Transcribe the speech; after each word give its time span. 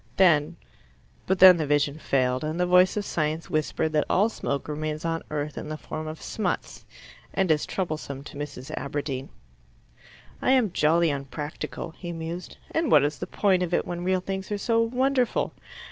Then 0.17 0.55
but 1.27 1.37
then 1.37 1.57
the 1.57 1.67
vision 1.67 1.99
failed, 1.99 2.43
and 2.43 2.59
the 2.59 2.65
voice 2.65 2.97
of 2.97 3.05
science 3.05 3.51
whispered 3.51 3.89
that 3.91 4.07
all 4.09 4.29
smoke 4.29 4.67
remains 4.67 5.05
on 5.05 5.21
earth 5.29 5.59
in 5.59 5.69
the 5.69 5.77
form 5.77 6.07
of 6.07 6.19
smuts, 6.23 6.85
and 7.35 7.51
is 7.51 7.67
troublesome 7.67 8.23
to 8.23 8.35
Mrs. 8.35 8.71
Aberdeen. 8.75 9.29
"I 10.41 10.53
am 10.53 10.71
jolly 10.71 11.11
unpractical," 11.11 11.91
he 11.99 12.11
mused. 12.13 12.57
"And 12.71 12.89
what 12.91 13.03
is 13.03 13.19
the 13.19 13.27
point 13.27 13.61
of 13.61 13.75
it 13.75 13.85
when 13.85 14.03
real 14.03 14.21
things 14.21 14.51
are 14.51 14.57
so 14.57 14.81
wonderful? 14.81 15.53